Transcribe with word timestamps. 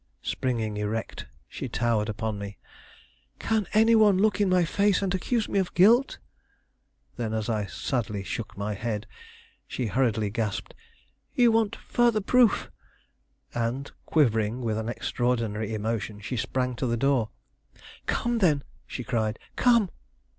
Springing 0.23 0.77
erect, 0.77 1.27
she 1.47 1.69
towered 1.69 2.09
upon 2.09 2.39
me. 2.39 2.57
"Can 3.37 3.67
any 3.71 3.93
one 3.93 4.17
look 4.17 4.41
in 4.41 4.49
my 4.49 4.65
face 4.65 5.03
and 5.03 5.13
accuse 5.13 5.47
me 5.47 5.59
of 5.59 5.75
guilt?" 5.75 6.17
Then, 7.17 7.35
as 7.35 7.49
I 7.49 7.67
sadly 7.67 8.23
shook 8.23 8.57
my 8.57 8.73
head, 8.73 9.05
she 9.67 9.85
hurriedly 9.85 10.31
gasped: 10.31 10.73
"You 11.35 11.51
want 11.51 11.75
further 11.75 12.19
proof!" 12.19 12.71
and, 13.53 13.91
quivering 14.07 14.61
with 14.61 14.79
an 14.79 14.89
extraordinary 14.89 15.71
emotion, 15.71 16.19
she 16.19 16.35
sprang 16.35 16.75
to 16.77 16.87
the 16.87 16.97
door. 16.97 17.29
"Come, 18.07 18.39
then," 18.39 18.63
she 18.87 19.03
cried, 19.03 19.37
"come!" 19.55 19.91